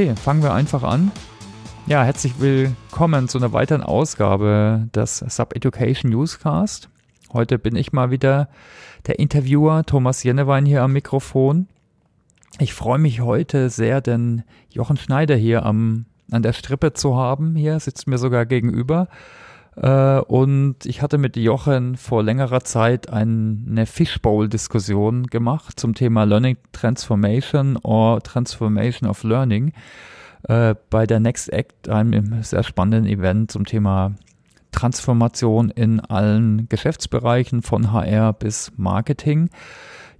[0.00, 1.12] Okay, fangen wir einfach an.
[1.86, 6.88] Ja, herzlich willkommen zu einer weiteren Ausgabe des Sub Education Newscast.
[7.34, 8.48] Heute bin ich mal wieder
[9.06, 11.68] der Interviewer Thomas Jennewein hier am Mikrofon.
[12.58, 17.54] Ich freue mich heute sehr, denn Jochen Schneider hier am, an der Strippe zu haben.
[17.54, 19.06] Hier sitzt mir sogar gegenüber.
[19.76, 26.56] Äh, und ich hatte mit Jochen vor längerer Zeit eine Fishbowl-Diskussion gemacht zum Thema Learning
[26.72, 29.72] Transformation or Transformation of Learning
[30.48, 34.12] äh, bei der Next Act, einem sehr spannenden Event zum Thema
[34.72, 39.50] Transformation in allen Geschäftsbereichen von HR bis Marketing.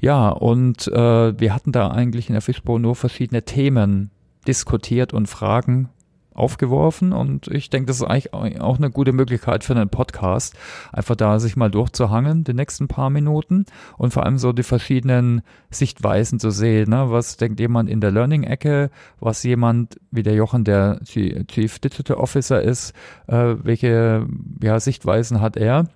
[0.00, 4.10] Ja, und äh, wir hatten da eigentlich in der Fishbowl nur verschiedene Themen
[4.46, 5.90] diskutiert und Fragen
[6.34, 10.56] aufgeworfen und ich denke, das ist eigentlich auch eine gute Möglichkeit für einen Podcast,
[10.92, 13.66] einfach da sich mal durchzuhangen, die nächsten paar Minuten
[13.98, 16.90] und vor allem so die verschiedenen Sichtweisen zu sehen.
[16.90, 17.10] Ne?
[17.10, 22.62] Was denkt jemand in der Learning-Ecke, was jemand wie der Jochen, der Chief Digital Officer
[22.62, 22.92] ist,
[23.26, 24.26] äh, welche
[24.62, 25.86] ja, Sichtweisen hat er?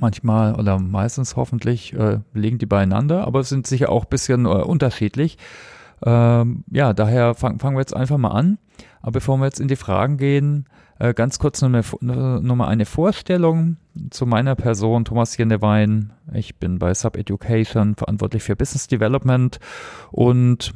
[0.00, 4.48] manchmal oder meistens hoffentlich äh, liegen die beieinander, aber sind sicher auch ein bisschen äh,
[4.48, 5.38] unterschiedlich.
[6.04, 8.58] Ähm, ja, daher fangen wir jetzt einfach mal an.
[9.00, 10.66] Aber bevor wir jetzt in die Fragen gehen,
[10.98, 13.76] äh, ganz kurz noch, eine, noch eine Vorstellung
[14.10, 16.12] zu meiner Person, Thomas Jennewein.
[16.32, 19.58] Ich bin bei Sub Education verantwortlich für Business Development
[20.10, 20.74] und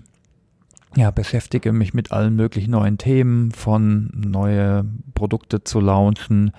[0.96, 4.84] ja, beschäftige mich mit allen möglichen neuen Themen, von neue
[5.14, 6.52] Produkte zu launchen,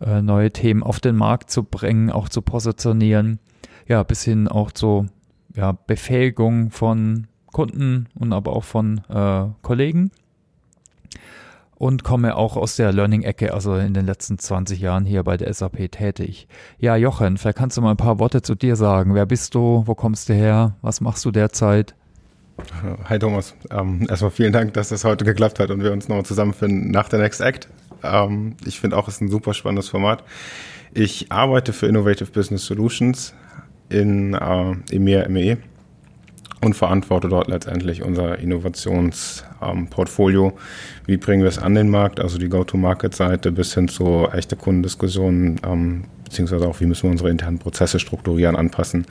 [0.00, 3.40] äh, neue Themen auf den Markt zu bringen, auch zu positionieren,
[3.88, 5.06] ja, bis hin auch zu
[5.54, 10.10] ja, Befähigung von Kunden und aber auch von äh, Kollegen.
[11.82, 15.52] Und komme auch aus der Learning-Ecke, also in den letzten 20 Jahren hier bei der
[15.52, 16.46] SAP tätig.
[16.78, 19.16] Ja, Jochen, vielleicht kannst du mal ein paar Worte zu dir sagen.
[19.16, 19.82] Wer bist du?
[19.84, 20.76] Wo kommst du her?
[20.80, 21.96] Was machst du derzeit?
[23.06, 23.56] Hi Thomas.
[23.72, 27.08] Ähm, erstmal vielen Dank, dass das heute geklappt hat und wir uns nochmal zusammenfinden nach
[27.08, 27.68] der Next Act.
[28.04, 30.22] Ähm, ich finde auch, es ist ein super spannendes Format.
[30.94, 33.34] Ich arbeite für Innovative Business Solutions
[33.88, 35.58] in äh, EMEA, MEE
[36.62, 40.46] und verantworte dort letztendlich unser Innovationsportfolio.
[40.46, 40.52] Ähm,
[41.06, 45.60] wie bringen wir es an den Markt, also die Go-to-Market-Seite bis hin zu echte Kundendiskussionen,
[45.66, 49.06] ähm, beziehungsweise auch, wie müssen wir unsere internen Prozesse strukturieren, anpassen,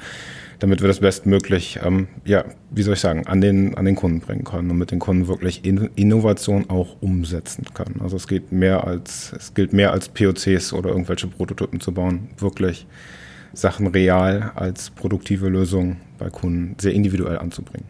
[0.60, 4.22] damit wir das bestmöglich, ähm, ja, wie soll ich sagen, an den, an den Kunden
[4.22, 8.00] bringen können und mit den Kunden wirklich in Innovation auch umsetzen können.
[8.02, 12.30] Also es geht mehr als, es gilt mehr als POCs oder irgendwelche Prototypen zu bauen,
[12.38, 12.88] wirklich
[13.54, 17.88] Sachen real als produktive Lösung bei Kunden sehr individuell anzubringen.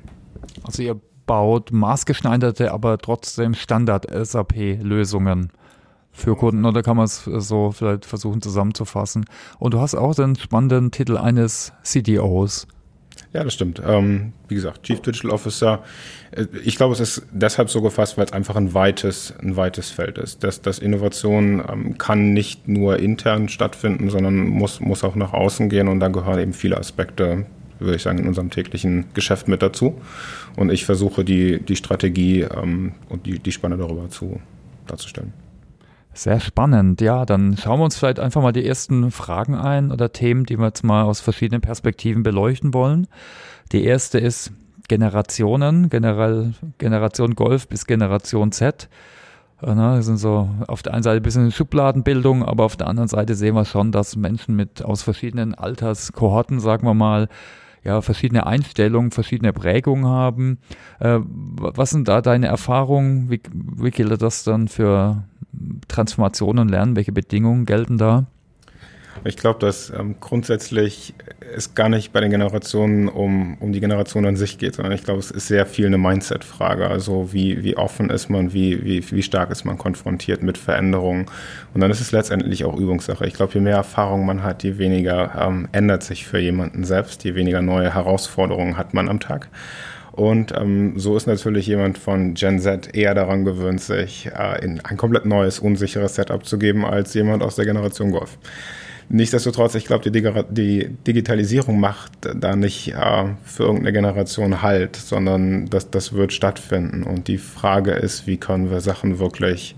[0.63, 5.51] Also ihr baut maßgeschneiderte, aber trotzdem Standard-SAP-Lösungen
[6.11, 9.25] für Kunden oder kann man es so vielleicht versuchen zusammenzufassen?
[9.59, 12.67] Und du hast auch den spannenden Titel eines CDOs.
[13.33, 13.81] Ja, das stimmt.
[13.85, 15.83] Ähm, wie gesagt, Chief Digital Officer.
[16.31, 19.89] Äh, ich glaube, es ist deshalb so gefasst, weil es einfach ein weites, ein weites
[19.89, 20.43] Feld ist.
[20.43, 25.69] Das, das Innovation ähm, kann nicht nur intern stattfinden, sondern muss, muss auch nach außen
[25.69, 27.45] gehen und da gehören eben viele Aspekte,
[27.79, 30.01] würde ich sagen, in unserem täglichen Geschäft mit dazu.
[30.57, 34.41] Und ich versuche die, die Strategie ähm, und die, die Spanne darüber zu,
[34.87, 35.31] darzustellen.
[36.13, 36.99] Sehr spannend.
[36.99, 40.57] Ja, dann schauen wir uns vielleicht einfach mal die ersten Fragen ein oder Themen, die
[40.57, 43.07] wir jetzt mal aus verschiedenen Perspektiven beleuchten wollen.
[43.71, 44.51] Die erste ist
[44.89, 48.89] Generationen, generell Generation Golf bis Generation Z.
[49.61, 53.07] Äh, das sind so auf der einen Seite ein bisschen Schubladenbildung, aber auf der anderen
[53.07, 57.29] Seite sehen wir schon, dass Menschen mit aus verschiedenen Alterskohorten, sagen wir mal,
[57.83, 60.59] ja, verschiedene Einstellungen, verschiedene Prägungen haben.
[60.99, 63.31] Äh, was sind da deine Erfahrungen?
[63.31, 65.23] Wie, wie gilt das dann für
[65.87, 66.95] Transformation und Lernen?
[66.95, 68.25] Welche Bedingungen gelten da?
[69.23, 71.13] Ich glaube, dass ähm, grundsätzlich
[71.55, 75.03] es gar nicht bei den Generationen um, um die Generation an sich geht, sondern ich
[75.03, 76.87] glaube, es ist sehr viel eine Mindset-Frage.
[76.87, 81.27] Also wie, wie offen ist man, wie, wie, wie stark ist man konfrontiert mit Veränderungen.
[81.73, 83.27] Und dann ist es letztendlich auch Übungssache.
[83.27, 87.23] Ich glaube, je mehr Erfahrung man hat, je weniger ähm, ändert sich für jemanden selbst,
[87.23, 89.49] je weniger neue Herausforderungen hat man am Tag.
[90.11, 94.81] Und ähm, so ist natürlich jemand von Gen Z eher daran gewöhnt, sich äh, in
[94.81, 98.37] ein komplett neues, unsicheres Setup zu geben, als jemand aus der Generation Golf.
[99.13, 105.69] Nichtsdestotrotz, ich glaube, die, die, Digitalisierung macht da nicht äh, für irgendeine Generation Halt, sondern
[105.69, 107.03] das, das wird stattfinden.
[107.03, 109.75] Und die Frage ist, wie können wir Sachen wirklich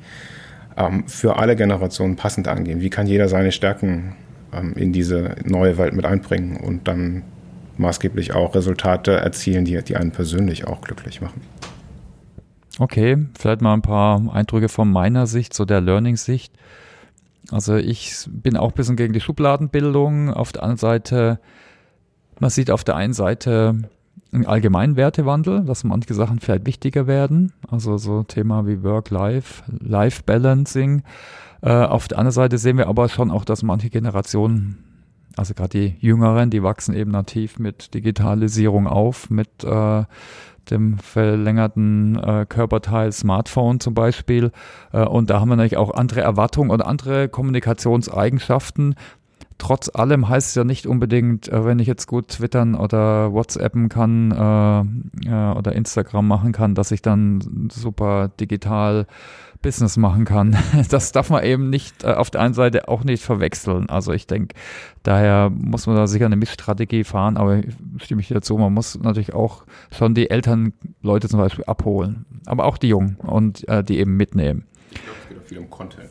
[0.77, 2.81] ähm, für alle Generationen passend angehen?
[2.81, 4.15] Wie kann jeder seine Stärken
[4.53, 7.24] ähm, in diese neue Welt mit einbringen und dann
[7.78, 11.42] maßgeblich auch Resultate erzielen, die, die einen persönlich auch glücklich machen?
[12.80, 16.54] Okay, vielleicht mal ein paar Eindrücke von meiner Sicht, so der Learning-Sicht.
[17.52, 20.31] Also ich bin auch ein bisschen gegen die Schubladenbildung.
[20.31, 21.40] Auf der anderen Seite,
[22.40, 23.76] man sieht auf der einen Seite
[24.31, 27.54] einen allgemeinen Wertewandel, dass manche Sachen vielleicht wichtiger werden.
[27.69, 31.04] Also so Thema wie Work-Life, Life-Balancing.
[31.62, 34.84] Äh, auf der anderen Seite sehen wir aber schon auch, dass manche Generationen,
[35.35, 40.03] also gerade die Jüngeren, die wachsen eben nativ mit Digitalisierung auf, mit äh,
[40.69, 44.51] dem verlängerten äh, Körperteil Smartphone zum Beispiel.
[44.91, 48.95] Äh, und da haben wir natürlich auch andere Erwartungen und andere Kommunikationseigenschaften,
[49.57, 53.89] trotz allem heißt es ja nicht unbedingt, äh, wenn ich jetzt gut twittern oder WhatsAppen
[53.89, 59.07] kann äh, äh, oder Instagram machen kann, dass ich dann super digital
[59.63, 60.56] Business machen kann.
[60.89, 63.89] Das darf man eben nicht äh, auf der einen Seite auch nicht verwechseln.
[63.89, 64.56] Also ich denke,
[65.01, 67.62] daher muss man da sicher eine Missstrategie fahren, aber
[67.98, 72.77] stimme ich dazu, man muss natürlich auch schon die Elternleute zum Beispiel abholen, aber auch
[72.77, 74.65] die Jungen und äh, die eben mitnehmen.
[75.44, 76.10] Auch viel um Content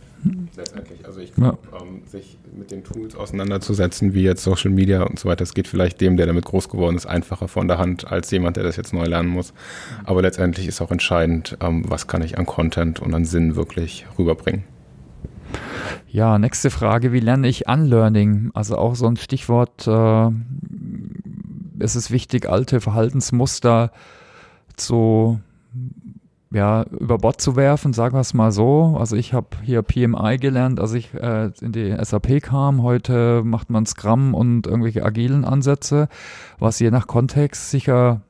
[0.56, 1.04] letztendlich.
[1.06, 1.78] Also ich glaube, ja.
[1.80, 5.68] ähm, sich mit den Tools auseinanderzusetzen, wie jetzt Social Media und so weiter, das geht
[5.68, 8.76] vielleicht dem, der damit groß geworden ist, einfacher von der Hand als jemand, der das
[8.76, 9.52] jetzt neu lernen muss.
[10.04, 14.06] Aber letztendlich ist auch entscheidend, ähm, was kann ich an Content und an Sinn wirklich
[14.18, 14.64] rüberbringen.
[16.08, 18.50] Ja, nächste Frage, wie lerne ich Unlearning?
[18.54, 20.30] Also auch so ein Stichwort, äh,
[21.78, 23.92] es ist wichtig, alte Verhaltensmuster
[24.76, 25.40] zu
[26.52, 28.96] ja, über Bord zu werfen, sagen wir es mal so.
[28.98, 32.82] Also ich habe hier PMI gelernt, als ich äh, in die SAP kam.
[32.82, 36.08] Heute macht man Scrum und irgendwelche agilen Ansätze,
[36.58, 38.20] was je nach Kontext sicher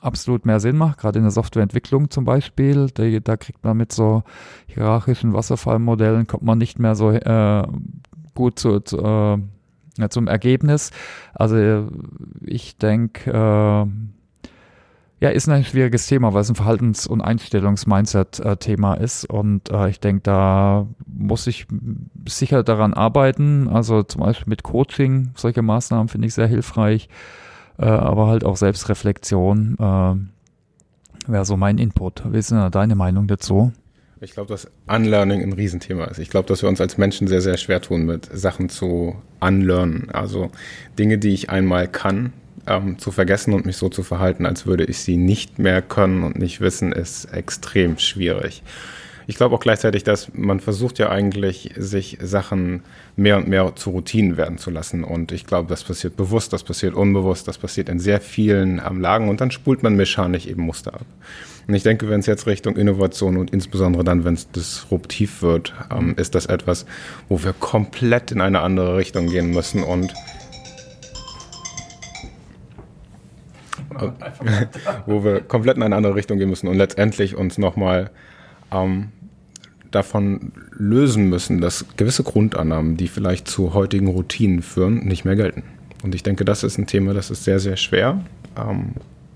[0.00, 2.88] absolut mehr Sinn macht, gerade in der Softwareentwicklung zum Beispiel.
[2.94, 4.22] Da, da kriegt man mit so
[4.66, 7.62] hierarchischen Wasserfallmodellen, kommt man nicht mehr so äh,
[8.34, 10.90] gut zu, zu äh, zum Ergebnis.
[11.34, 11.88] Also
[12.42, 13.86] ich denke, äh,
[15.18, 19.24] ja, ist ein schwieriges Thema, weil es ein Verhaltens- und Einstellungs-Mindset-Thema ist.
[19.24, 21.66] Und äh, ich denke, da muss ich
[22.28, 23.68] sicher daran arbeiten.
[23.68, 27.08] Also zum Beispiel mit Coaching, solche Maßnahmen finde ich sehr hilfreich.
[27.78, 32.22] Äh, aber halt auch Selbstreflexion äh, wäre so mein Input.
[32.30, 33.72] Wie ist denn deine Meinung dazu?
[34.20, 36.18] Ich glaube, dass Unlearning ein Riesenthema ist.
[36.18, 40.10] Ich glaube, dass wir uns als Menschen sehr, sehr schwer tun, mit Sachen zu unlearnen.
[40.10, 40.50] Also
[40.98, 42.32] Dinge, die ich einmal kann,
[42.66, 46.22] ähm, zu vergessen und mich so zu verhalten, als würde ich sie nicht mehr können
[46.22, 48.62] und nicht wissen, ist extrem schwierig.
[49.28, 52.82] Ich glaube auch gleichzeitig, dass man versucht ja eigentlich, sich Sachen
[53.16, 55.02] mehr und mehr zu Routinen werden zu lassen.
[55.02, 59.00] Und ich glaube, das passiert bewusst, das passiert unbewusst, das passiert in sehr vielen ähm,
[59.00, 61.06] Lagen und dann spult man mechanisch eben Muster ab.
[61.66, 65.74] Und ich denke, wenn es jetzt Richtung Innovation und insbesondere dann, wenn es disruptiv wird,
[65.90, 66.86] ähm, ist das etwas,
[67.28, 70.14] wo wir komplett in eine andere Richtung gehen müssen und
[75.06, 78.10] wo wir komplett in eine andere Richtung gehen müssen und letztendlich uns nochmal
[78.72, 79.08] ähm,
[79.90, 85.62] davon lösen müssen, dass gewisse Grundannahmen, die vielleicht zu heutigen Routinen führen, nicht mehr gelten.
[86.02, 88.20] Und ich denke, das ist ein Thema, das ist sehr, sehr schwer.
[88.56, 88.94] Ähm,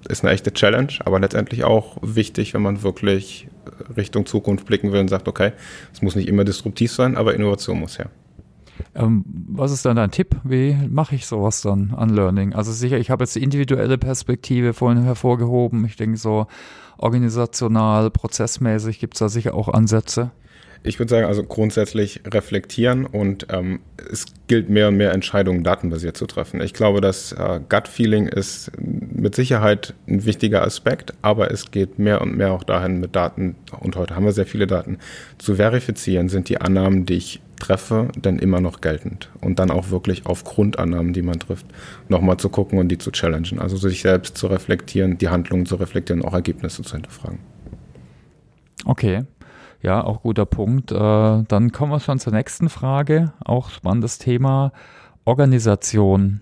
[0.09, 3.49] ist eine echte Challenge, aber letztendlich auch wichtig, wenn man wirklich
[3.97, 5.53] Richtung Zukunft blicken will und sagt, okay,
[5.93, 8.11] es muss nicht immer disruptiv sein, aber Innovation muss her.
[8.95, 10.37] Ähm, was ist dann dein Tipp?
[10.45, 12.53] Wie mache ich sowas dann an Learning?
[12.53, 15.85] Also sicher, ich habe jetzt die individuelle Perspektive vorhin hervorgehoben.
[15.85, 16.47] Ich denke so
[16.99, 20.31] organisational, prozessmäßig gibt es da sicher auch Ansätze.
[20.83, 26.17] Ich würde sagen, also grundsätzlich reflektieren und ähm, es gilt mehr und mehr Entscheidungen datenbasiert
[26.17, 26.63] zu treffen.
[26.63, 32.23] Ich glaube, das äh, Gut-Feeling ist mit Sicherheit ein wichtiger Aspekt, aber es geht mehr
[32.23, 34.99] und mehr auch dahin, mit Daten, und heute haben wir sehr viele Daten,
[35.37, 39.31] zu verifizieren, sind die Annahmen, die ich treffe, denn immer noch geltend.
[39.41, 41.67] Und dann auch wirklich auf Grundannahmen, die man trifft,
[42.09, 43.61] nochmal zu gucken und die zu challengen.
[43.61, 47.39] Also sich selbst zu reflektieren, die Handlungen zu reflektieren, auch Ergebnisse zu hinterfragen.
[48.85, 49.25] Okay.
[49.83, 50.93] Ja, auch guter Punkt.
[50.93, 53.33] Äh, dann kommen wir schon zur nächsten Frage.
[53.45, 54.73] Auch spannendes Thema.
[55.25, 56.41] Organisation.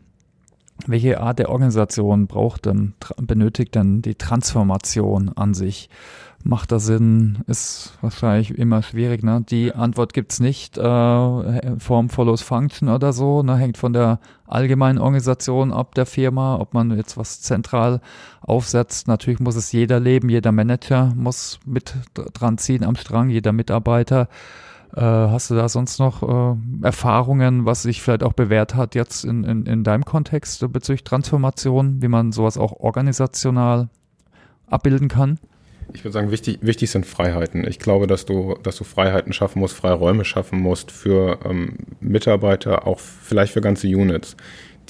[0.87, 5.91] Welche Art der Organisation braucht denn, benötigt denn die Transformation an sich?
[6.45, 7.39] Macht das Sinn?
[7.47, 9.23] Ist wahrscheinlich immer schwierig.
[9.25, 9.45] Ne?
[9.49, 10.79] Die Antwort gibt's nicht.
[10.79, 13.43] Äh, Form follows Function oder so.
[13.43, 13.57] Ne?
[13.57, 18.01] Hängt von der allgemeinen Organisation ab der Firma, ob man jetzt was zentral
[18.41, 19.09] aufsetzt.
[19.09, 24.29] Natürlich muss es jeder leben, jeder Manager muss mit dran ziehen am Strang, jeder Mitarbeiter.
[24.97, 29.25] Äh, hast du da sonst noch äh, Erfahrungen, was sich vielleicht auch bewährt hat jetzt
[29.25, 33.91] in, in, in deinem Kontext bezüglich Transformation, wie man sowas auch organisational
[34.67, 35.39] abbilden kann?
[35.95, 37.67] Ich würde sagen, wichtig, wichtig sind Freiheiten.
[37.67, 41.77] Ich glaube, dass du, dass du Freiheiten schaffen musst, freie Räume schaffen musst für ähm,
[42.01, 44.37] Mitarbeiter, auch vielleicht für ganze Units,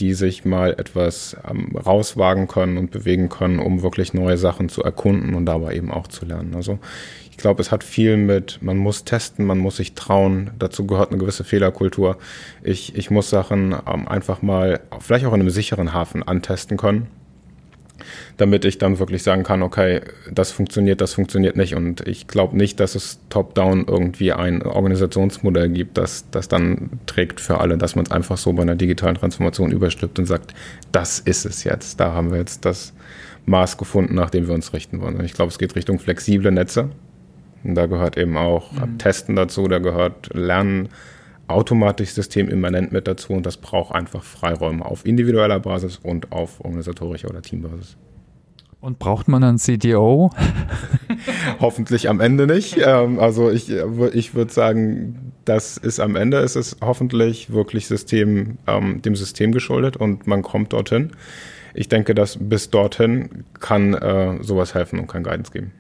[0.01, 4.83] die sich mal etwas ähm, rauswagen können und bewegen können, um wirklich neue Sachen zu
[4.83, 6.55] erkunden und dabei eben auch zu lernen.
[6.55, 6.79] Also
[7.31, 10.51] ich glaube, es hat viel mit, man muss testen, man muss sich trauen.
[10.59, 12.19] Dazu gehört eine gewisse Fehlerkultur.
[12.63, 17.07] Ich, ich muss Sachen ähm, einfach mal, vielleicht auch in einem sicheren Hafen antesten können
[18.37, 20.01] damit ich dann wirklich sagen kann, okay,
[20.31, 21.75] das funktioniert, das funktioniert nicht.
[21.75, 27.41] Und ich glaube nicht, dass es top-down irgendwie ein Organisationsmodell gibt, das das dann trägt
[27.41, 30.55] für alle, dass man es einfach so bei einer digitalen Transformation überstülpt und sagt,
[30.93, 32.01] das ist es jetzt.
[32.01, 32.93] Da haben wir jetzt das
[33.47, 35.17] Maß gefunden, nach dem wir uns richten wollen.
[35.17, 36.91] Und ich glaube, es geht Richtung flexible Netze.
[37.65, 38.99] Und da gehört eben auch mhm.
[38.99, 40.89] Testen dazu, da gehört Lernen
[41.49, 47.29] automatisch systemimmanent mit dazu und das braucht einfach Freiräume auf individueller Basis und auf organisatorischer
[47.29, 47.97] oder Teambasis.
[48.81, 50.31] Und braucht man einen CDO?
[51.61, 52.79] hoffentlich am Ende nicht.
[52.79, 53.73] Ähm, also ich,
[54.13, 59.51] ich würde sagen, das ist am Ende ist es hoffentlich wirklich System, ähm, dem System
[59.51, 61.11] geschuldet und man kommt dorthin.
[61.75, 65.73] Ich denke, dass bis dorthin kann äh, sowas helfen und kann Guidance geben.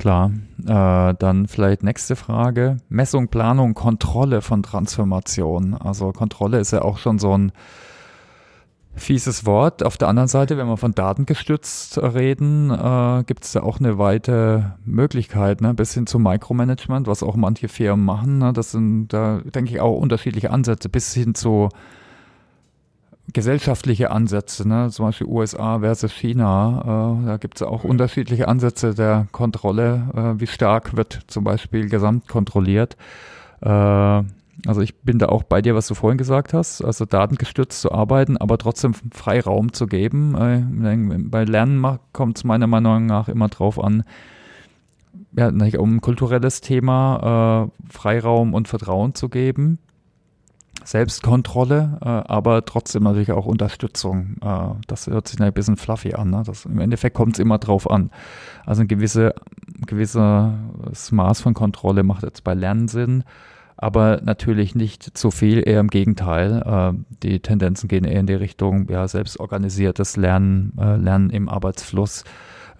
[0.00, 0.30] Klar.
[0.66, 2.78] Äh, dann vielleicht nächste Frage.
[2.88, 5.74] Messung, Planung, Kontrolle von Transformation.
[5.74, 7.52] Also Kontrolle ist ja auch schon so ein
[8.94, 9.82] fieses Wort.
[9.82, 13.98] Auf der anderen Seite, wenn wir von datengestützt reden, äh, gibt es da auch eine
[13.98, 15.74] weite Möglichkeit, ne?
[15.74, 18.38] bis hin zum Micromanagement, was auch manche Firmen machen.
[18.38, 18.54] Ne?
[18.54, 21.68] Das sind, da denke ich, auch unterschiedliche Ansätze, bis hin zu
[23.32, 24.90] gesellschaftliche Ansätze, ne?
[24.90, 27.20] zum Beispiel USA versus China.
[27.22, 30.08] Äh, da gibt es auch unterschiedliche Ansätze der Kontrolle.
[30.14, 32.96] Äh, wie stark wird zum Beispiel gesamt kontrolliert?
[33.60, 34.22] Äh,
[34.66, 37.92] also ich bin da auch bei dir, was du vorhin gesagt hast, also datengestützt zu
[37.92, 40.34] arbeiten, aber trotzdem Freiraum zu geben.
[40.34, 44.04] Äh, bei Lernen kommt es meiner Meinung nach immer drauf an,
[45.36, 49.78] ja, um ein kulturelles Thema, äh, Freiraum und Vertrauen zu geben.
[50.84, 54.36] Selbstkontrolle, äh, aber trotzdem natürlich auch Unterstützung.
[54.42, 56.30] Äh, das hört sich ein bisschen fluffy an.
[56.30, 56.42] Ne?
[56.44, 58.10] Das, Im Endeffekt kommt es immer drauf an.
[58.66, 59.34] Also ein gewisse,
[59.86, 63.24] gewisses Maß von Kontrolle macht jetzt bei Lernen Sinn,
[63.76, 66.62] aber natürlich nicht zu viel, eher im Gegenteil.
[66.64, 72.24] Äh, die Tendenzen gehen eher in die Richtung ja, selbstorganisiertes Lernen, äh, Lernen im Arbeitsfluss,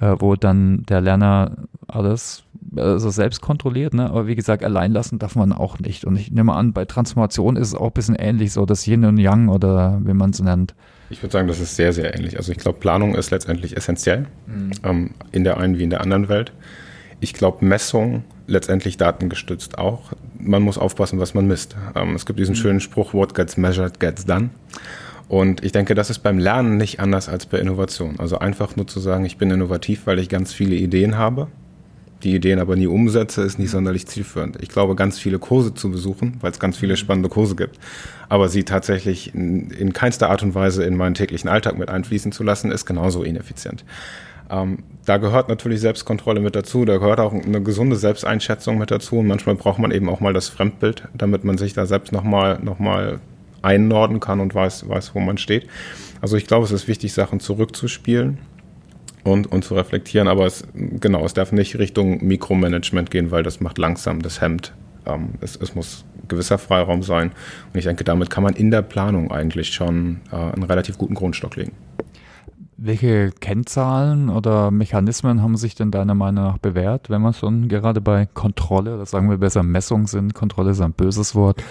[0.00, 1.56] äh, wo dann der Lerner
[1.88, 2.44] alles
[2.76, 4.08] also selbst kontrolliert, ne?
[4.10, 6.04] aber wie gesagt, allein lassen darf man auch nicht.
[6.04, 9.04] Und ich nehme an, bei Transformation ist es auch ein bisschen ähnlich, so das Yin
[9.04, 10.74] und Yang oder wie man es nennt.
[11.08, 12.36] Ich würde sagen, das ist sehr, sehr ähnlich.
[12.36, 14.70] Also ich glaube, Planung ist letztendlich essentiell, mhm.
[14.84, 16.52] ähm, in der einen wie in der anderen Welt.
[17.18, 20.12] Ich glaube, Messung letztendlich datengestützt auch.
[20.38, 21.76] Man muss aufpassen, was man misst.
[21.96, 22.58] Ähm, es gibt diesen mhm.
[22.58, 24.50] schönen Spruch, what gets measured gets done.
[25.30, 28.16] Und ich denke, das ist beim Lernen nicht anders als bei Innovation.
[28.18, 31.48] Also einfach nur zu sagen, ich bin innovativ, weil ich ganz viele Ideen habe
[32.22, 34.58] die Ideen aber nie umsetze, ist nicht sonderlich zielführend.
[34.60, 37.78] Ich glaube, ganz viele Kurse zu besuchen, weil es ganz viele spannende Kurse gibt,
[38.28, 42.32] aber sie tatsächlich in, in keinster Art und Weise in meinen täglichen Alltag mit einfließen
[42.32, 43.84] zu lassen, ist genauso ineffizient.
[44.50, 49.18] Ähm, da gehört natürlich Selbstkontrolle mit dazu, da gehört auch eine gesunde Selbsteinschätzung mit dazu
[49.18, 52.58] und manchmal braucht man eben auch mal das Fremdbild, damit man sich da selbst nochmal
[52.62, 53.20] noch mal
[53.62, 55.66] einnorden kann und weiß, weiß, wo man steht.
[56.20, 58.38] Also ich glaube, es ist wichtig, Sachen zurückzuspielen
[59.24, 60.28] und, und zu reflektieren.
[60.28, 64.72] Aber es, genau, es darf nicht Richtung Mikromanagement gehen, weil das macht langsam, das hemmt.
[65.06, 67.32] Ähm, es, es muss gewisser Freiraum sein.
[67.72, 71.14] Und ich denke, damit kann man in der Planung eigentlich schon äh, einen relativ guten
[71.14, 71.72] Grundstock legen.
[72.82, 78.00] Welche Kennzahlen oder Mechanismen haben sich denn deiner Meinung nach bewährt, wenn wir schon gerade
[78.00, 80.32] bei Kontrolle, oder sagen wir besser Messung sind?
[80.32, 81.62] Kontrolle ist ein böses Wort.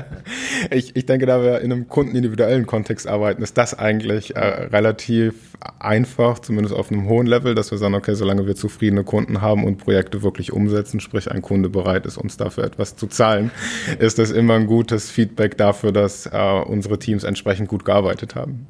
[0.70, 5.56] ich, ich denke, da wir in einem kundenindividuellen Kontext arbeiten, ist das eigentlich äh, relativ
[5.80, 9.64] einfach, zumindest auf einem hohen Level, dass wir sagen, okay, solange wir zufriedene Kunden haben
[9.64, 13.50] und Projekte wirklich umsetzen, sprich ein Kunde bereit ist, uns dafür etwas zu zahlen,
[13.98, 18.68] ist das immer ein gutes Feedback dafür, dass äh, unsere Teams entsprechend gut gearbeitet haben.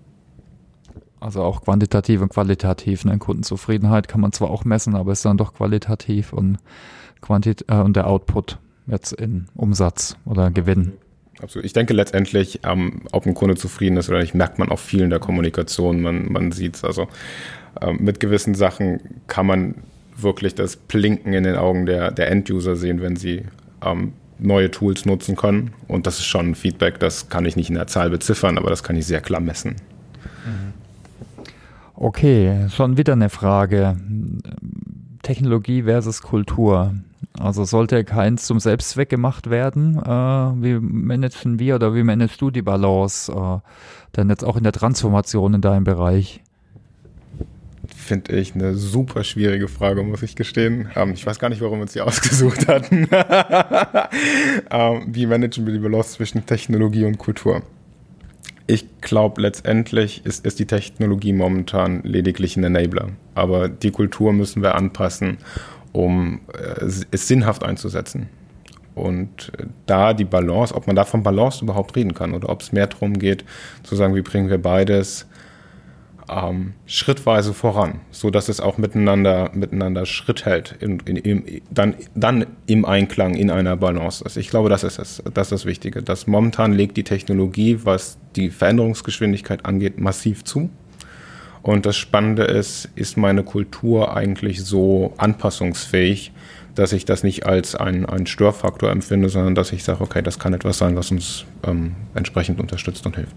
[1.25, 3.07] Also auch quantitativ und qualitativ.
[3.07, 3.16] Ne?
[3.16, 6.59] Kundenzufriedenheit kann man zwar auch messen, aber ist dann doch qualitativ und,
[7.23, 10.93] Quantit äh, und der Output jetzt in Umsatz oder Gewinn.
[11.40, 11.64] Absolut.
[11.64, 15.00] Ich denke letztendlich, ähm, ob ein Kunde zufrieden ist oder nicht, merkt man auch viel
[15.00, 16.02] in der Kommunikation.
[16.02, 16.85] Man, man sieht es.
[16.85, 17.09] Also
[17.81, 19.76] ähm, mit gewissen Sachen kann man
[20.14, 23.45] wirklich das Blinken in den Augen der, der End-User sehen, wenn sie
[23.83, 25.73] ähm, neue Tools nutzen können.
[25.88, 28.69] Und das ist schon ein Feedback, das kann ich nicht in der Zahl beziffern, aber
[28.69, 29.76] das kann ich sehr klar messen.
[30.45, 30.83] Mhm.
[31.94, 33.96] Okay, schon wieder eine Frage.
[35.22, 36.94] Technologie versus Kultur.
[37.38, 39.96] Also sollte keins zum Selbstzweck gemacht werden?
[39.98, 40.08] Äh,
[40.62, 43.32] wie managen wir oder wie managst du die Balance?
[43.32, 43.58] Äh,
[44.16, 46.42] denn jetzt auch in der Transformation in deinem Bereich.
[47.86, 50.90] Finde ich eine super schwierige Frage, muss ich gestehen.
[50.94, 53.08] Ähm, ich weiß gar nicht, warum wir uns die ausgesucht hatten.
[54.70, 57.62] ähm, wie managen wir die Balance zwischen Technologie und Kultur?
[58.66, 63.11] Ich glaube, letztendlich ist, ist die Technologie momentan lediglich ein Enabler.
[63.35, 65.38] Aber die Kultur müssen wir anpassen,
[65.92, 68.28] um äh, es sinnhaft einzusetzen.
[68.94, 72.62] Und äh, da die Balance, ob man da von Balance überhaupt reden kann oder ob
[72.62, 73.44] es mehr darum geht,
[73.83, 75.26] zu sagen, wie bringen wir beides
[76.28, 81.95] ähm, schrittweise voran, so dass es auch miteinander, miteinander Schritt hält, in, in, in, dann,
[82.14, 84.37] dann im Einklang, in einer Balance ist.
[84.37, 86.02] Ich glaube, das ist das, das ist das Wichtige.
[86.02, 90.71] Das momentan legt die Technologie, was die Veränderungsgeschwindigkeit angeht, massiv zu.
[91.62, 96.33] Und das Spannende ist, ist meine Kultur eigentlich so anpassungsfähig,
[96.75, 100.38] dass ich das nicht als ein, ein Störfaktor empfinde, sondern dass ich sage, okay, das
[100.38, 103.37] kann etwas sein, was uns ähm, entsprechend unterstützt und hilft.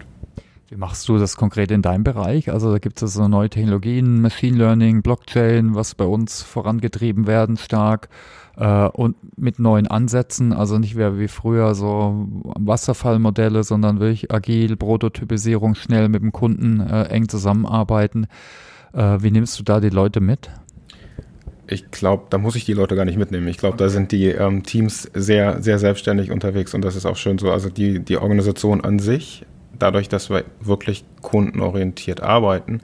[0.70, 2.52] Wie machst du das konkret in deinem Bereich?
[2.52, 7.56] Also da gibt es so neue Technologien, Machine Learning, Blockchain, was bei uns vorangetrieben werden
[7.56, 8.10] stark
[8.58, 12.26] äh, und mit neuen Ansätzen, also nicht mehr wie früher so
[12.58, 18.26] Wasserfallmodelle, sondern wirklich agil, Prototypisierung, schnell mit dem Kunden äh, eng zusammenarbeiten.
[18.92, 20.50] Äh, wie nimmst du da die Leute mit?
[21.66, 23.48] Ich glaube, da muss ich die Leute gar nicht mitnehmen.
[23.48, 27.16] Ich glaube, da sind die ähm, Teams sehr, sehr selbstständig unterwegs und das ist auch
[27.16, 27.50] schön so.
[27.50, 29.46] Also die, die Organisation an sich
[29.76, 32.80] dadurch, dass wir wirklich kundenorientiert arbeiten,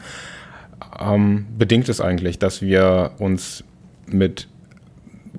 [0.98, 3.64] ähm, bedingt es eigentlich, dass wir uns
[4.06, 4.48] mit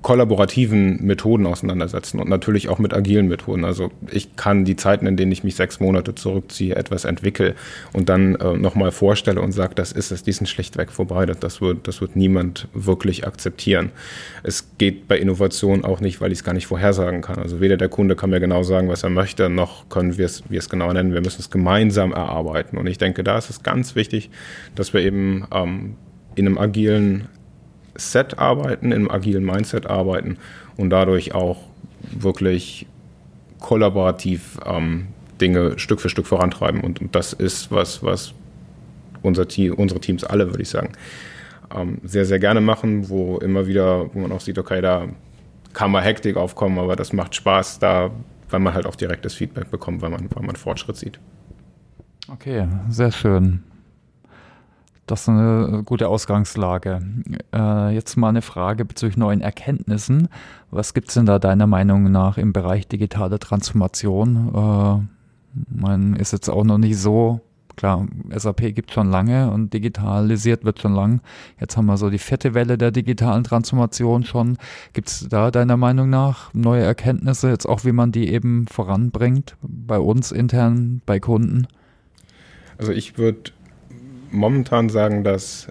[0.02, 3.64] kollaborativen Methoden auseinandersetzen und natürlich auch mit agilen Methoden.
[3.64, 7.54] Also ich kann die Zeiten, in denen ich mich sechs Monate zurückziehe, etwas entwickle
[7.92, 11.26] und dann äh, nochmal vorstelle und sage, das ist es, die sind schlichtweg vorbei.
[11.26, 13.90] Das wird, das wird niemand wirklich akzeptieren.
[14.42, 17.38] Es geht bei Innovation auch nicht, weil ich es gar nicht vorhersagen kann.
[17.38, 20.44] Also weder der Kunde kann mir genau sagen, was er möchte, noch können wir es,
[20.48, 21.14] wir es genau nennen.
[21.14, 22.76] Wir müssen es gemeinsam erarbeiten.
[22.76, 24.30] Und ich denke, da ist es ganz wichtig,
[24.74, 25.94] dass wir eben ähm,
[26.34, 27.28] in einem agilen
[27.96, 30.38] Set arbeiten, im agilen Mindset arbeiten
[30.76, 31.58] und dadurch auch
[32.12, 32.86] wirklich
[33.60, 35.08] kollaborativ ähm,
[35.40, 36.80] Dinge Stück für Stück vorantreiben.
[36.80, 38.32] Und, und das ist was, was
[39.22, 40.92] unser Team, unsere Teams alle, würde ich sagen,
[41.74, 45.08] ähm, sehr, sehr gerne machen, wo immer wieder, wo man auch sieht, okay, da
[45.72, 48.10] kann mal Hektik aufkommen, aber das macht Spaß, da,
[48.50, 51.18] weil man halt auch direktes Feedback bekommt, weil man, weil man Fortschritt sieht.
[52.32, 53.62] Okay, sehr schön.
[55.06, 57.00] Das ist eine gute Ausgangslage.
[57.54, 60.28] Äh, jetzt mal eine Frage bezüglich neuen Erkenntnissen.
[60.72, 64.52] Was gibt es denn da deiner Meinung nach im Bereich digitale Transformation?
[64.52, 65.06] Äh,
[65.70, 67.40] man ist jetzt auch noch nicht so,
[67.76, 71.20] klar, SAP gibt schon lange und digitalisiert wird schon lang.
[71.60, 74.58] Jetzt haben wir so die vierte Welle der digitalen Transformation schon.
[74.92, 79.56] Gibt es da deiner Meinung nach neue Erkenntnisse, jetzt auch wie man die eben voranbringt,
[79.62, 81.68] bei uns intern, bei Kunden?
[82.78, 83.52] Also ich würde
[84.30, 85.68] momentan sagen, das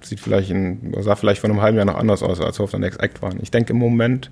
[0.00, 2.70] sieht vielleicht in, sah vielleicht vor einem halben Jahr noch anders aus, als wir auf
[2.70, 3.38] der Next Act waren.
[3.42, 4.30] Ich denke, im Moment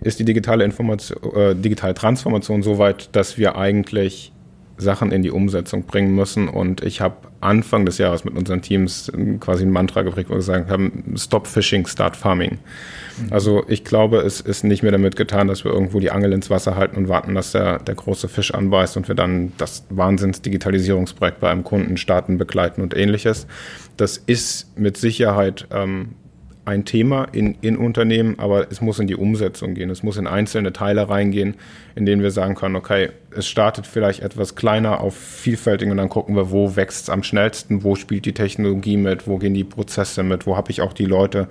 [0.00, 4.32] ist die digitale Information, äh, digitale Transformation so weit, dass wir eigentlich
[4.76, 6.48] Sachen in die Umsetzung bringen müssen.
[6.48, 10.38] Und ich habe Anfang des Jahres mit unseren Teams quasi ein Mantra geprägt, wo wir
[10.38, 12.58] gesagt haben, Stop Fishing, Start Farming.
[13.18, 13.32] Mhm.
[13.32, 16.50] Also ich glaube, es ist nicht mehr damit getan, dass wir irgendwo die Angel ins
[16.50, 21.40] Wasser halten und warten, dass der, der große Fisch anbeißt und wir dann das Wahnsinns-Digitalisierungsprojekt
[21.40, 23.46] bei einem Kunden starten, begleiten und ähnliches.
[23.96, 26.14] Das ist mit Sicherheit ähm,
[26.64, 29.90] ein Thema in, in Unternehmen, aber es muss in die Umsetzung gehen.
[29.90, 31.54] Es muss in einzelne Teile reingehen,
[31.94, 36.08] in denen wir sagen können, okay, es startet vielleicht etwas kleiner auf vielfältig und dann
[36.08, 39.64] gucken wir, wo wächst es am schnellsten, wo spielt die Technologie mit, wo gehen die
[39.64, 41.48] Prozesse mit, wo habe ich auch die Leute,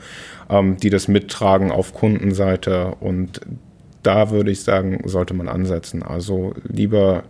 [0.49, 3.41] ähm, die das mittragen auf Kundenseite und
[4.01, 6.03] da würde ich sagen, sollte man ansetzen.
[6.03, 7.23] Also lieber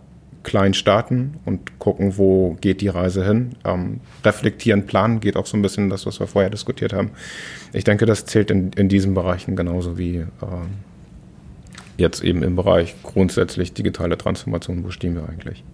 [0.44, 3.56] klein starten und gucken, wo geht die Reise hin.
[3.64, 7.10] Ähm, reflektieren, planen geht auch so ein bisschen das, was wir vorher diskutiert haben.
[7.72, 10.26] Ich denke, das zählt in, in diesen Bereichen genauso wie äh,
[11.96, 14.84] jetzt eben im Bereich grundsätzlich digitale Transformation.
[14.84, 15.64] Wo stehen wir eigentlich?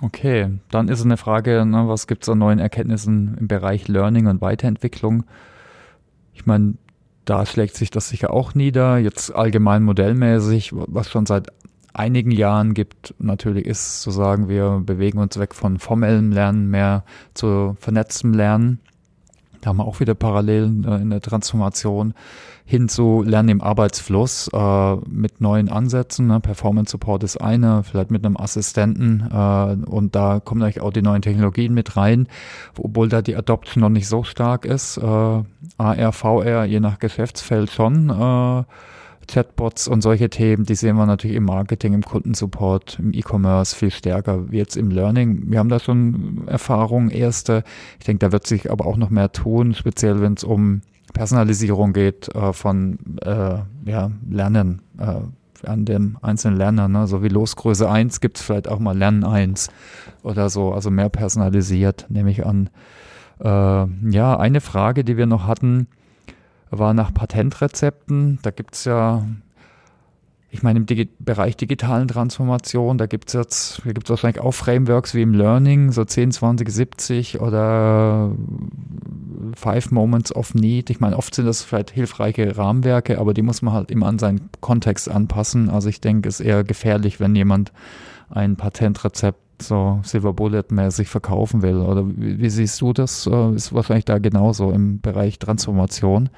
[0.00, 4.26] Okay, dann ist eine Frage, ne, was gibt es an neuen Erkenntnissen im Bereich Learning
[4.26, 5.24] und Weiterentwicklung?
[6.32, 6.74] Ich meine,
[7.24, 8.98] da schlägt sich das sicher auch nieder.
[8.98, 11.48] Jetzt allgemein modellmäßig, was schon seit
[11.94, 17.04] einigen Jahren gibt, natürlich ist zu sagen, wir bewegen uns weg von formellem Lernen mehr
[17.34, 18.80] zu vernetztem Lernen.
[19.60, 22.12] Da haben wir auch wieder Parallelen äh, in der Transformation
[22.66, 26.26] hin zu Lernen im Arbeitsfluss äh, mit neuen Ansätzen.
[26.26, 26.40] Ne?
[26.40, 31.02] Performance Support ist eine, vielleicht mit einem Assistenten äh, und da kommen natürlich auch die
[31.02, 32.26] neuen Technologien mit rein,
[32.78, 34.98] obwohl da die Adoption noch nicht so stark ist.
[34.98, 38.10] Äh, AR, VR, je nach Geschäftsfeld schon.
[39.26, 43.90] Chatbots und solche Themen, die sehen wir natürlich im Marketing, im Kundensupport, im E-Commerce viel
[43.90, 45.50] stärker wie jetzt im Learning.
[45.50, 47.64] Wir haben da schon Erfahrungen, erste.
[47.98, 50.82] Ich denke, da wird sich aber auch noch mehr tun, speziell wenn es um
[51.12, 55.20] Personalisierung geht äh, von äh, ja, Lernen äh,
[55.66, 56.88] an dem einzelnen Lerner.
[56.88, 57.06] Ne?
[57.06, 59.68] So wie Losgröße 1 gibt es vielleicht auch mal Lernen 1
[60.22, 62.70] oder so, also mehr personalisiert, nehme ich an.
[63.40, 65.86] Äh, ja, eine Frage, die wir noch hatten,
[66.78, 68.38] war nach Patentrezepten.
[68.42, 69.24] Da gibt es ja
[70.54, 74.40] ich meine, im Digi Bereich digitalen Transformation, da gibt es jetzt, da gibt es wahrscheinlich
[74.40, 78.30] auch Frameworks wie im Learning, so 10, 20, 70 oder
[79.56, 80.90] Five Moments of Need.
[80.90, 84.20] Ich meine, oft sind das vielleicht hilfreiche Rahmenwerke, aber die muss man halt immer an
[84.20, 85.70] seinen Kontext anpassen.
[85.70, 87.72] Also ich denke, es ist eher gefährlich, wenn jemand
[88.30, 91.78] ein Patentrezept so Silver Bullet mäßig verkaufen will.
[91.78, 93.26] Oder wie, wie siehst du das?
[93.26, 96.30] Äh, ist wahrscheinlich da genauso im Bereich Transformation.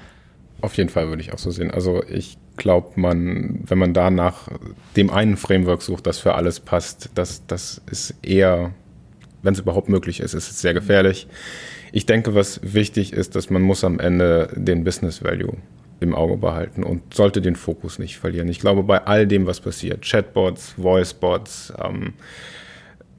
[0.61, 1.71] Auf jeden Fall würde ich auch so sehen.
[1.71, 4.47] Also ich glaube, man, wenn man da nach
[4.95, 8.73] dem einen Framework sucht, das für alles passt, das, das ist eher,
[9.43, 11.27] wenn es überhaupt möglich ist, ist es sehr gefährlich.
[11.91, 15.57] Ich denke, was wichtig ist, dass man muss am Ende den Business Value
[15.99, 18.49] im Auge behalten und sollte den Fokus nicht verlieren.
[18.49, 22.13] Ich glaube, bei all dem, was passiert, Chatbots, Voicebots, ähm,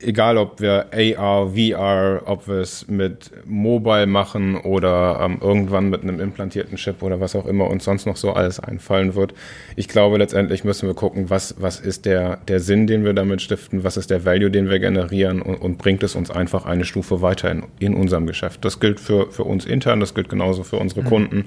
[0.00, 6.02] egal ob wir AR, VR, ob wir es mit Mobile machen oder ähm, irgendwann mit
[6.02, 9.34] einem implantierten Chip oder was auch immer uns sonst noch so alles einfallen wird.
[9.76, 13.42] Ich glaube, letztendlich müssen wir gucken, was, was ist der, der Sinn, den wir damit
[13.42, 16.84] stiften, was ist der Value, den wir generieren und, und bringt es uns einfach eine
[16.84, 18.64] Stufe weiter in, in unserem Geschäft.
[18.64, 21.06] Das gilt für, für uns intern, das gilt genauso für unsere mhm.
[21.06, 21.44] Kunden.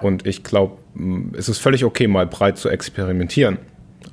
[0.00, 0.76] Und ich glaube,
[1.36, 3.58] es ist völlig okay, mal breit zu experimentieren.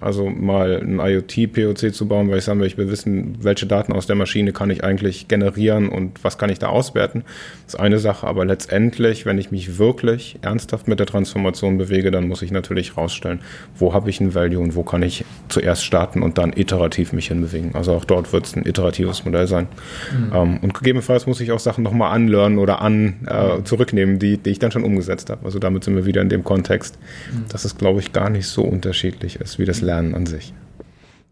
[0.01, 3.93] Also mal ein IoT-POC zu bauen, weil ich sagen will, ich will wissen, welche Daten
[3.93, 7.23] aus der Maschine kann ich eigentlich generieren und was kann ich da auswerten.
[7.65, 12.11] Das ist eine Sache, aber letztendlich, wenn ich mich wirklich ernsthaft mit der Transformation bewege,
[12.11, 13.41] dann muss ich natürlich rausstellen,
[13.75, 17.27] wo habe ich ein Value und wo kann ich zuerst starten und dann iterativ mich
[17.27, 17.75] hinbewegen.
[17.75, 19.67] Also auch dort wird es ein iteratives Modell sein.
[20.11, 20.31] Mhm.
[20.33, 24.49] Ähm, und gegebenenfalls muss ich auch Sachen nochmal anlernen oder an äh, zurücknehmen, die, die
[24.49, 25.45] ich dann schon umgesetzt habe.
[25.45, 26.97] Also damit sind wir wieder in dem Kontext,
[27.31, 27.45] mhm.
[27.49, 30.53] dass es, glaube ich, gar nicht so unterschiedlich ist, wie das Lernen an sich.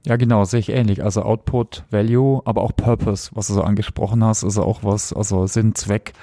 [0.05, 1.03] Ja, genau, sehe ich ähnlich.
[1.03, 5.47] Also Output, Value, aber auch Purpose, was du so angesprochen hast, ist auch was, also
[5.47, 6.13] Sinn, Zweck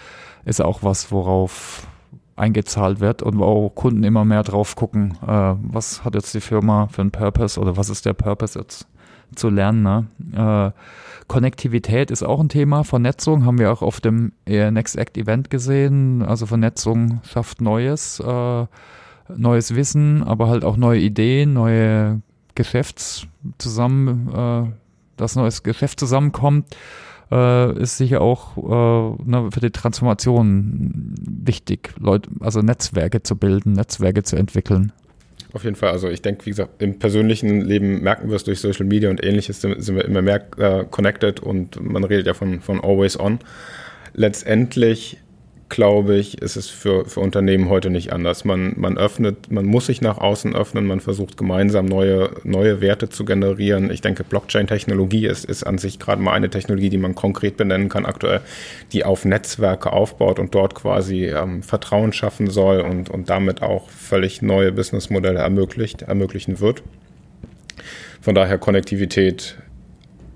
[0.45, 1.87] ist auch was, worauf
[2.37, 6.89] eingezahlt wird und wo Kunden immer mehr drauf gucken, äh, was hat jetzt die Firma
[6.89, 8.87] für einen Purpose oder was ist der Purpose jetzt
[9.35, 9.83] zu lernen.
[9.83, 10.07] Ne?
[10.37, 12.85] Äh, Konnektivität ist auch ein Thema.
[12.85, 16.23] Vernetzung haben wir auch auf dem Next Act Event gesehen.
[16.23, 18.21] Also Vernetzung schafft Neues.
[18.21, 18.67] Äh,
[19.35, 22.23] neues Wissen, aber halt auch neue Ideen, neue
[22.57, 24.73] Geschäfts zusammen, äh,
[25.17, 26.77] dass neues Geschäft zusammenkommt,
[27.31, 33.73] äh, ist sicher auch äh, ne, für die Transformation wichtig, Leute, also Netzwerke zu bilden,
[33.73, 34.93] Netzwerke zu entwickeln.
[35.53, 35.91] Auf jeden Fall.
[35.91, 39.25] Also ich denke, wie gesagt, im persönlichen Leben merken wir es durch Social Media und
[39.25, 43.39] ähnliches, sind wir immer mehr äh, connected und man redet ja von, von always on.
[44.13, 45.19] Letztendlich
[45.69, 48.45] glaube ich, ist es für, für Unternehmen heute nicht anders.
[48.45, 53.09] Man, man öffnet, man muss sich nach außen öffnen, man versucht gemeinsam neue, neue Werte
[53.09, 53.91] zu generieren.
[53.91, 57.89] Ich denke, Blockchain-Technologie ist, ist an sich gerade mal eine Technologie, die man konkret benennen
[57.89, 58.41] kann aktuell,
[58.93, 63.89] die auf Netzwerke aufbaut und dort quasi ähm, Vertrauen schaffen soll und, und damit auch
[63.91, 66.83] völlig neue Businessmodelle ermöglicht, ermöglichen wird.
[68.21, 69.57] Von daher Konnektivität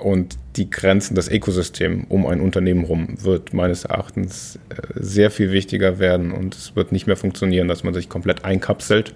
[0.03, 5.53] und die Grenzen, das Ökosystem um ein Unternehmen rum wird meines Erachtens äh, sehr viel
[5.53, 9.15] wichtiger werden und es wird nicht mehr funktionieren, dass man sich komplett einkapselt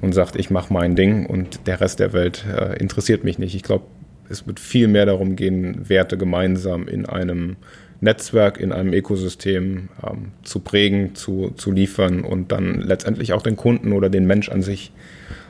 [0.00, 3.54] und sagt, ich mache mein Ding und der Rest der Welt äh, interessiert mich nicht.
[3.54, 3.84] Ich glaube,
[4.28, 7.56] es wird viel mehr darum gehen, Werte gemeinsam in einem
[8.00, 13.56] Netzwerk, in einem Ökosystem ähm, zu prägen, zu, zu liefern und dann letztendlich auch den
[13.56, 14.92] Kunden oder den Mensch an sich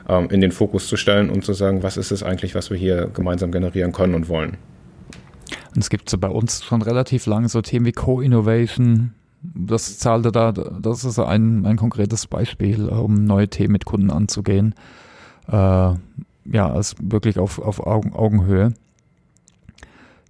[0.08, 2.76] ähm, in den Fokus zu stellen und zu sagen, was ist es eigentlich, was wir
[2.76, 4.56] hier gemeinsam generieren können und wollen.
[5.74, 9.14] Und es gibt so bei uns schon relativ lange so Themen wie Co-Innovation.
[9.42, 14.74] Das zahlte da, das ist ein, ein konkretes Beispiel, um neue Themen mit Kunden anzugehen.
[15.46, 15.96] Äh, ja,
[16.52, 18.72] also wirklich auf, auf Augen, Augenhöhe.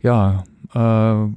[0.03, 1.31] Ja, äh,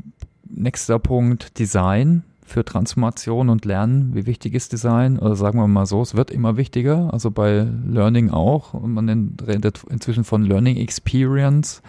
[0.50, 4.14] nächster Punkt, Design für Transformation und Lernen.
[4.14, 5.18] Wie wichtig ist Design?
[5.18, 8.74] Oder sagen wir mal so, es wird immer wichtiger, also bei Learning auch.
[8.74, 11.82] Und man redet inzwischen von Learning Experience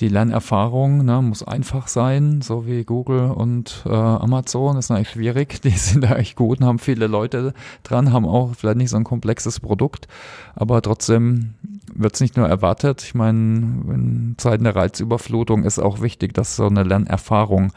[0.00, 4.76] die Lernerfahrung ne, muss einfach sein, so wie Google und äh, Amazon.
[4.76, 5.60] ist eigentlich schwierig.
[5.62, 7.52] Die sind da echt gut und haben viele Leute
[7.82, 10.06] dran, haben auch vielleicht nicht so ein komplexes Produkt,
[10.54, 11.54] aber trotzdem
[11.94, 13.02] wird es nicht nur erwartet.
[13.02, 13.38] Ich meine,
[13.92, 17.72] in Zeiten der Reizüberflutung ist auch wichtig, dass so eine Lernerfahrung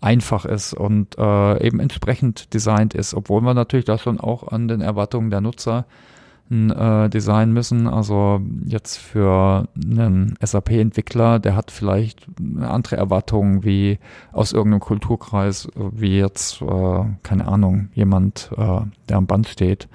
[0.00, 4.68] einfach ist und äh, eben entsprechend designt ist, obwohl man natürlich da schon auch an
[4.68, 5.84] den Erwartungen der Nutzer
[6.50, 7.86] äh, designen müssen.
[7.86, 12.26] Also jetzt für einen SAP-Entwickler, der hat vielleicht
[12.60, 13.98] andere Erwartungen wie
[14.32, 19.88] aus irgendeinem Kulturkreis, wie jetzt, äh, keine Ahnung, jemand, äh, der am Band steht.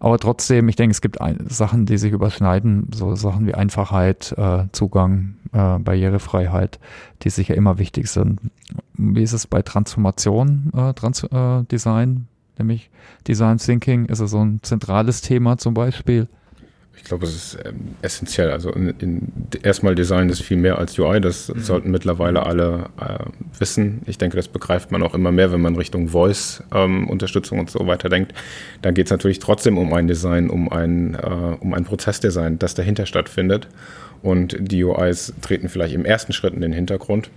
[0.00, 4.34] Aber trotzdem, ich denke, es gibt ein, Sachen, die sich überschneiden, so Sachen wie Einfachheit,
[4.36, 6.80] äh, Zugang, äh, Barrierefreiheit,
[7.22, 8.40] die sicher immer wichtig sind.
[9.14, 12.28] Wie ist es bei Transformation, äh, Trans äh, Design?
[12.58, 12.90] nämlich
[13.26, 16.28] Design Thinking ist so ein zentrales Thema zum Beispiel.
[16.94, 18.50] Ich glaube, es ist ähm, essentiell.
[18.50, 21.20] Also in, in, erstmal Design ist viel mehr als UI.
[21.20, 21.60] Das mhm.
[21.60, 23.24] sollten mittlerweile alle äh,
[23.58, 24.02] wissen.
[24.06, 27.86] Ich denke, das begreift man auch immer mehr, wenn man Richtung Voice-Unterstützung ähm, und so
[27.86, 28.34] weiter denkt.
[28.82, 32.74] Dann geht es natürlich trotzdem um ein Design, um ein, äh, um ein Prozessdesign, das
[32.74, 33.68] dahinter stattfindet.
[34.22, 37.30] Und die UIs treten vielleicht im ersten Schritt in den Hintergrund.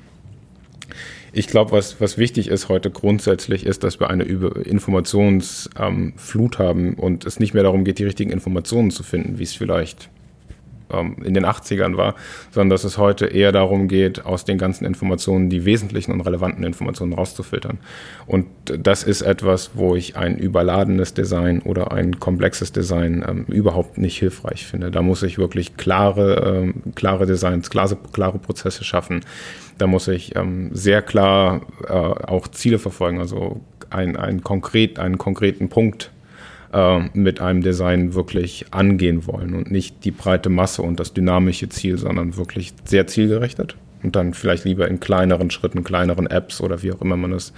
[1.38, 5.70] Ich glaube, was, was wichtig ist heute grundsätzlich ist, dass wir eine Informationsflut
[6.60, 9.54] ähm, haben und es nicht mehr darum geht, die richtigen Informationen zu finden, wie es
[9.54, 10.10] vielleicht
[10.92, 12.16] ähm, in den 80ern war,
[12.52, 16.64] sondern dass es heute eher darum geht, aus den ganzen Informationen die wesentlichen und relevanten
[16.64, 17.80] Informationen rauszufiltern.
[18.28, 23.98] Und das ist etwas, wo ich ein überladenes Design oder ein komplexes Design ähm, überhaupt
[23.98, 24.92] nicht hilfreich finde.
[24.92, 29.22] Da muss ich wirklich klare, ähm, klare Designs, klare, klare Prozesse schaffen.
[29.78, 35.18] Da muss ich ähm, sehr klar äh, auch Ziele verfolgen, also ein, ein konkret, einen
[35.18, 36.12] konkreten Punkt
[36.76, 41.70] äh, mit einem Design wirklich angehen wollen und nicht die breite Masse und das dynamische
[41.70, 46.84] Ziel, sondern wirklich sehr zielgerichtet und dann vielleicht lieber in kleineren Schritten, kleineren Apps oder
[46.84, 47.54] wie auch immer man es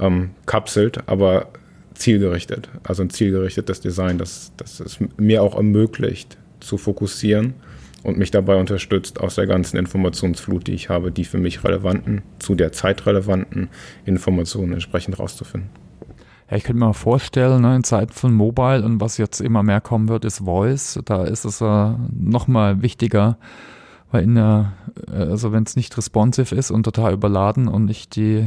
[0.00, 1.50] ähm, kapselt, aber
[1.94, 2.68] zielgerichtet.
[2.82, 7.54] Also ein zielgerichtetes Design, das, das es mir auch ermöglicht zu fokussieren
[8.02, 12.22] und mich dabei unterstützt, aus der ganzen Informationsflut, die ich habe, die für mich relevanten,
[12.40, 13.68] zu der Zeit relevanten
[14.04, 15.70] Informationen entsprechend rauszufinden.
[16.50, 19.80] Ja, ich könnte mir vorstellen, ne, in Zeiten von Mobile und was jetzt immer mehr
[19.80, 20.98] kommen wird, ist Voice.
[21.04, 23.36] Da ist es äh, nochmal wichtiger,
[24.10, 24.72] weil in der,
[25.10, 28.46] also wenn es nicht responsive ist und total überladen und ich die,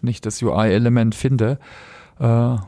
[0.00, 1.58] nicht das UI-Element finde,
[2.20, 2.58] äh, äh,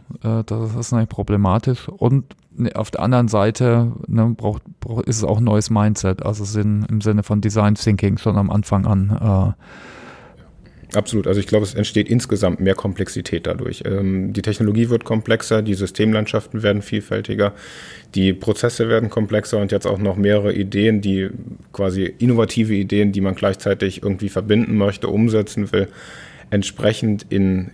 [0.45, 1.89] das ist natürlich problematisch.
[1.89, 6.25] Und ne, auf der anderen Seite ne, braucht, braucht, ist es auch ein neues Mindset,
[6.25, 9.55] also Sinn, im Sinne von Design Thinking schon am Anfang an.
[9.57, 9.63] Äh,
[10.95, 11.27] Absolut.
[11.27, 13.83] Also ich glaube, es entsteht insgesamt mehr Komplexität dadurch.
[13.85, 17.53] Ähm, die Technologie wird komplexer, die Systemlandschaften werden vielfältiger,
[18.15, 21.31] die Prozesse werden komplexer und jetzt auch noch mehrere Ideen, die
[21.73, 25.89] quasi innovative Ideen, die man gleichzeitig irgendwie verbinden möchte, umsetzen will,
[26.51, 27.73] entsprechend in,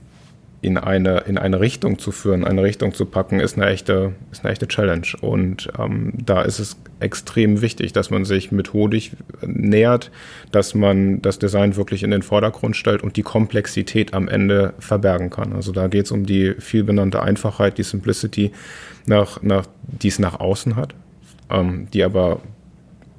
[0.63, 4.45] in eine, in eine Richtung zu führen, eine Richtung zu packen, ist eine echte, ist
[4.45, 5.07] eine echte Challenge.
[5.23, 9.13] Und ähm, da ist es extrem wichtig, dass man sich methodisch
[9.47, 10.11] nähert,
[10.53, 15.31] dass man das Design wirklich in den Vordergrund stellt und die Komplexität am Ende verbergen
[15.31, 15.55] kann.
[15.55, 18.53] Also da geht es um die vielbenannte Einfachheit, die Simplicity,
[19.07, 20.95] nach, nach, die es nach außen hat,
[21.49, 22.41] ähm, die aber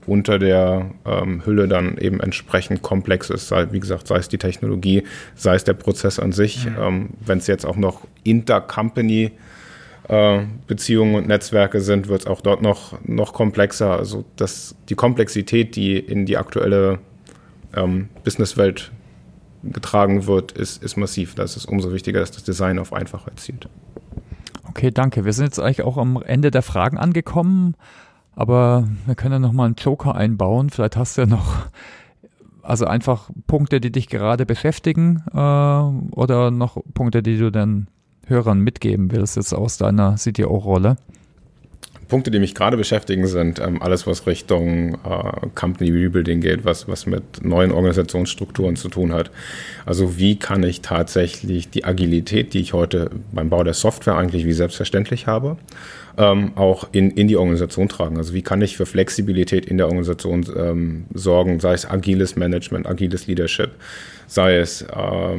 [0.07, 4.37] unter der ähm, Hülle dann eben entsprechend komplex ist, sei, wie gesagt, sei es die
[4.37, 5.03] Technologie,
[5.35, 6.65] sei es der Prozess an sich.
[6.65, 6.75] Mhm.
[6.79, 9.31] Ähm, Wenn es jetzt auch noch Intercompany
[10.07, 13.91] äh, Beziehungen und Netzwerke sind, wird es auch dort noch, noch komplexer.
[13.97, 16.99] Also das, die Komplexität, die in die aktuelle
[17.75, 18.91] ähm, Businesswelt
[19.63, 21.35] getragen wird, ist, ist massiv.
[21.35, 23.69] Das ist umso wichtiger, dass das Design auf Einfachheit zielt.
[24.67, 25.25] Okay, danke.
[25.25, 27.75] Wir sind jetzt eigentlich auch am Ende der Fragen angekommen.
[28.41, 30.71] Aber wir können ja nochmal einen Joker einbauen.
[30.71, 31.67] Vielleicht hast du ja noch,
[32.63, 37.85] also einfach Punkte, die dich gerade beschäftigen äh, oder noch Punkte, die du den
[38.25, 40.97] Hörern mitgeben willst, jetzt aus deiner CTO-Rolle.
[42.07, 46.87] Punkte, die mich gerade beschäftigen, sind ähm, alles, was Richtung äh, Company Rebuilding geht, was,
[46.87, 49.29] was mit neuen Organisationsstrukturen zu tun hat.
[49.85, 54.47] Also wie kann ich tatsächlich die Agilität, die ich heute beim Bau der Software eigentlich
[54.47, 55.57] wie selbstverständlich habe,
[56.17, 58.17] ähm, auch in, in die Organisation tragen.
[58.17, 62.87] Also wie kann ich für Flexibilität in der Organisation ähm, sorgen, sei es agiles Management,
[62.87, 63.71] agiles Leadership,
[64.27, 65.37] sei es äh,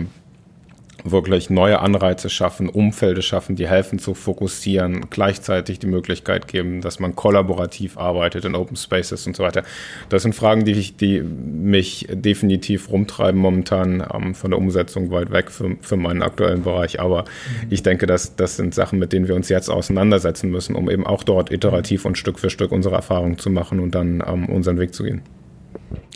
[1.05, 7.01] wirklich neue Anreize schaffen, Umfelde schaffen, die helfen zu fokussieren, gleichzeitig die Möglichkeit geben, dass
[7.01, 9.65] man kollaborativ arbeitet in Open Spaces und so weiter.
[10.09, 15.31] Das sind Fragen, die, ich, die mich definitiv rumtreiben momentan ähm, von der Umsetzung weit
[15.33, 17.01] weg für, für meinen aktuellen Bereich.
[17.01, 17.69] Aber mhm.
[17.71, 21.07] ich denke, dass das sind Sachen, mit denen wir uns jetzt auseinandersetzen müssen, um eben
[21.07, 24.79] auch dort iterativ und Stück für Stück unsere Erfahrungen zu machen und dann ähm, unseren
[24.79, 25.23] Weg zu gehen.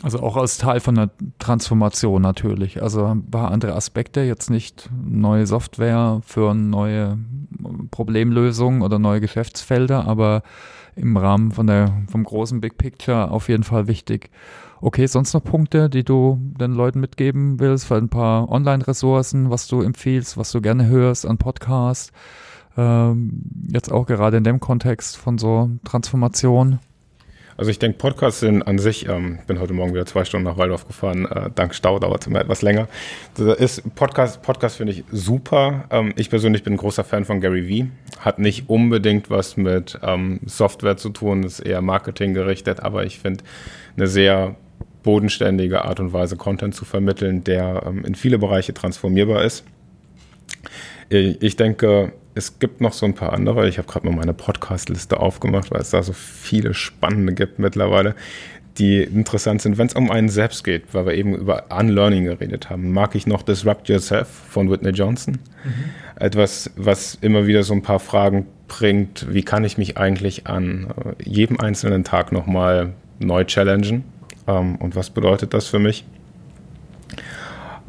[0.03, 1.09] Also auch als Teil von der
[1.39, 2.81] Transformation natürlich.
[2.81, 7.17] Also ein paar andere Aspekte, jetzt nicht neue Software für neue
[7.91, 10.43] Problemlösungen oder neue Geschäftsfelder, aber
[10.95, 14.29] im Rahmen von der, vom großen Big Picture auf jeden Fall wichtig.
[14.81, 19.67] Okay, sonst noch Punkte, die du den Leuten mitgeben willst, für ein paar Online-Ressourcen, was
[19.67, 22.11] du empfiehlst, was du gerne hörst an Podcasts,
[22.77, 26.79] ähm, jetzt auch gerade in dem Kontext von so Transformation?
[27.57, 30.57] Also ich denke, Podcasts sind an sich, ähm, bin heute Morgen wieder zwei Stunden nach
[30.57, 32.87] Waldorf gefahren, äh, dank Stau dauert es immer etwas länger.
[33.35, 35.85] Das ist Podcast, Podcast finde ich super.
[35.89, 37.87] Ähm, ich persönlich bin ein großer Fan von Gary Vee.
[38.19, 43.17] Hat nicht unbedingt was mit ähm, Software zu tun, ist eher Marketing gerichtet, aber ich
[43.17, 43.43] finde
[43.95, 44.55] eine sehr
[45.01, 49.63] bodenständige Art und Weise, Content zu vermitteln, der ähm, in viele Bereiche transformierbar ist.
[51.09, 53.67] Ich denke, es gibt noch so ein paar andere.
[53.67, 58.15] Ich habe gerade mal meine Podcast-Liste aufgemacht, weil es da so viele spannende gibt mittlerweile,
[58.77, 62.69] die interessant sind, wenn es um einen selbst geht, weil wir eben über Unlearning geredet
[62.69, 62.91] haben.
[62.91, 65.39] Mag ich noch Disrupt Yourself von Whitney Johnson.
[65.63, 65.71] Mhm.
[66.15, 69.25] Etwas, was immer wieder so ein paar Fragen bringt.
[69.33, 74.03] Wie kann ich mich eigentlich an äh, jedem einzelnen Tag nochmal neu challengen?
[74.47, 76.05] Ähm, und was bedeutet das für mich?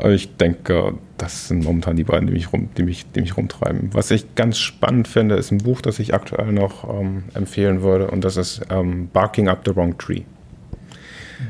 [0.04, 3.90] Ich denke, das sind momentan die beiden, die mich, rum, die mich, die mich rumtreiben.
[3.92, 8.08] Was ich ganz spannend finde, ist ein Buch, das ich aktuell noch ähm, empfehlen würde,
[8.08, 10.22] und das ist ähm, Barking Up the Wrong Tree.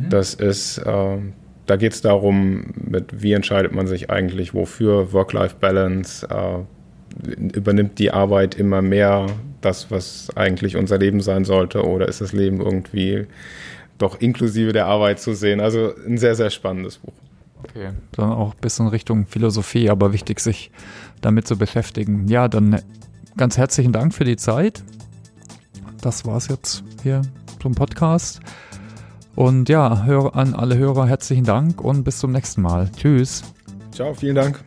[0.01, 0.09] Mhm.
[0.09, 1.19] Das ist, äh,
[1.67, 8.11] da geht es darum, mit wie entscheidet man sich eigentlich wofür, Work-Life-Balance, äh, übernimmt die
[8.13, 9.27] Arbeit immer mehr
[9.61, 13.27] das, was eigentlich unser Leben sein sollte, oder ist das Leben irgendwie
[13.99, 15.61] doch inklusive der Arbeit zu sehen?
[15.61, 17.13] Also ein sehr, sehr spannendes Buch.
[17.63, 20.71] Okay, dann auch ein bisschen Richtung Philosophie, aber wichtig, sich
[21.21, 22.29] damit zu beschäftigen.
[22.29, 22.81] Ja, dann
[23.37, 24.83] ganz herzlichen Dank für die Zeit.
[26.01, 27.23] Das war's jetzt hier
[27.61, 28.41] zum Podcast.
[29.35, 32.91] Und ja, an alle Hörer herzlichen Dank und bis zum nächsten Mal.
[32.97, 33.43] Tschüss.
[33.93, 34.61] Ciao, vielen Dank.